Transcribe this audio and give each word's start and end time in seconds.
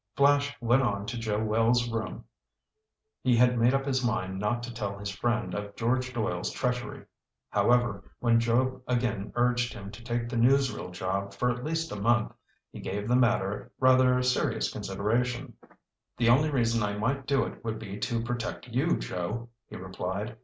Flash 0.17 0.59
went 0.59 0.81
on 0.81 1.05
to 1.05 1.15
Joe 1.19 1.43
Wells' 1.43 1.87
room. 1.87 2.25
He 3.23 3.35
had 3.35 3.59
made 3.59 3.75
up 3.75 3.85
his 3.85 4.03
mind 4.03 4.39
not 4.39 4.63
to 4.63 4.73
tell 4.73 4.97
his 4.97 5.11
friend 5.11 5.53
of 5.53 5.75
George 5.75 6.11
Doyle's 6.11 6.49
treachery. 6.51 7.03
However, 7.51 8.05
when 8.17 8.39
Joe 8.39 8.81
again 8.87 9.31
urged 9.35 9.73
him 9.73 9.91
to 9.91 10.03
take 10.03 10.27
the 10.27 10.37
newsreel 10.37 10.91
job 10.91 11.35
for 11.35 11.51
at 11.51 11.63
least 11.63 11.91
a 11.91 11.95
month, 12.01 12.31
he 12.71 12.79
gave 12.79 13.07
the 13.07 13.15
matter 13.15 13.71
rather 13.79 14.23
serious 14.23 14.71
consideration. 14.73 15.53
"The 16.17 16.29
only 16.29 16.49
reason 16.49 16.81
I 16.81 16.97
might 16.97 17.27
do 17.27 17.43
it 17.43 17.63
would 17.63 17.77
be 17.77 17.99
to 17.99 18.23
protect 18.23 18.69
you, 18.69 18.97
Joe," 18.97 19.49
he 19.67 19.75
replied. 19.75 20.35